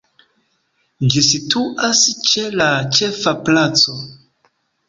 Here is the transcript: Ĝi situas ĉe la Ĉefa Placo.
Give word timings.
Ĝi 1.15 1.23
situas 1.27 2.01
ĉe 2.31 2.47
la 2.63 2.71
Ĉefa 2.97 3.37
Placo. 3.51 3.99